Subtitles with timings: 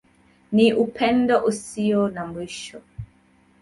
[0.55, 2.79] Ni Upendo Usio na Mwisho.